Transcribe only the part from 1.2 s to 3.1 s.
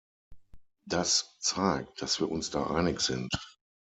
zeigt, dass wir uns da einig